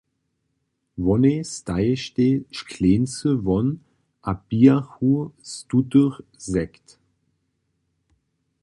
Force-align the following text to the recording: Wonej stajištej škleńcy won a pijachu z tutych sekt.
Wonej 1.05 1.39
stajištej 1.55 2.31
škleńcy 2.59 3.29
won 3.45 3.67
a 4.29 4.31
pijachu 4.47 5.31
z 5.41 5.53
tutych 5.69 6.15
sekt. 6.37 6.87